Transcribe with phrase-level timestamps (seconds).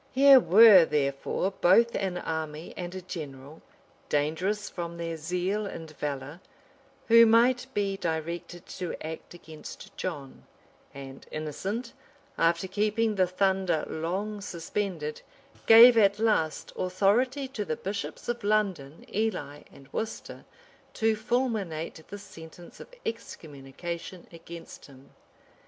[0.13, 3.61] Here were therefore both an army and a general,
[4.09, 6.41] dangerous from their zeal and valor,
[7.07, 10.43] who might be directed to act against John;
[10.91, 11.93] and Innocent,
[12.35, 15.21] after keeping the thunder long suspended,
[15.67, 20.45] gave at last authority to the bishops of London, Ely, and Worcester,
[20.95, 25.11] to fulminate the sentence of excommunication against him.